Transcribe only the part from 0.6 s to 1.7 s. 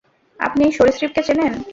এই সরীসৃপকে চেনেন?